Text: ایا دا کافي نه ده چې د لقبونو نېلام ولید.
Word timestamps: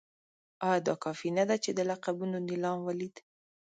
ایا 0.67 0.79
دا 0.87 0.93
کافي 1.03 1.29
نه 1.37 1.43
ده 1.49 1.55
چې 1.63 1.69
د 1.73 1.79
لقبونو 1.89 2.37
نېلام 2.47 2.79
ولید. 2.83 3.15